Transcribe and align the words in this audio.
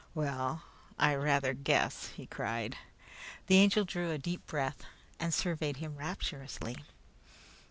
"Well, 0.15 0.63
I 0.97 1.13
rather 1.13 1.53
guess!" 1.53 2.07
he 2.07 2.25
cried. 2.25 2.75
The 3.45 3.57
Angel 3.57 3.85
drew 3.85 4.09
a 4.09 4.17
deep 4.17 4.43
breath 4.47 4.83
and 5.19 5.31
surveyed 5.31 5.77
him 5.77 5.95
rapturously. 5.95 6.77